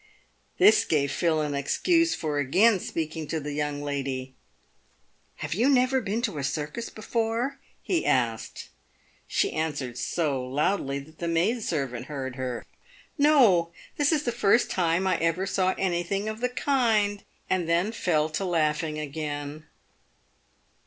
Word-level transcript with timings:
This 0.57 0.83
gave 0.83 1.11
Phil 1.11 1.41
an 1.41 1.53
excuse 1.53 2.15
for 2.15 2.39
again 2.39 2.79
speaking 2.79 3.27
to 3.27 3.39
the 3.39 3.53
young 3.53 3.83
lady." 3.83 4.33
Have 5.43 5.53
you 5.53 5.69
never 5.69 6.01
been 6.01 6.23
to 6.23 6.39
a 6.39 6.43
circus 6.43 6.89
before?" 6.89 7.59
he 7.83 8.03
asked. 8.03 8.69
She 9.27 9.51
answered 9.51 9.99
so 9.99 10.43
loudly 10.43 10.97
that 10.97 11.19
the 11.19 11.27
maid 11.27 11.61
servant 11.61 12.07
heard 12.07 12.35
her," 12.35 12.65
No; 13.29 13.69
this 13.97 14.11
is 14.11 14.23
the 14.23 14.31
first 14.31 14.71
time 14.71 15.05
I 15.05 15.19
ever 15.19 15.45
saw 15.45 15.75
anything 15.77 16.27
of 16.27 16.39
the 16.41 16.49
kind;" 16.49 17.21
and 17.47 17.69
then 17.69 17.91
fell 17.91 18.27
to 18.29 18.43
laughing 18.43 18.97
again. 18.97 19.67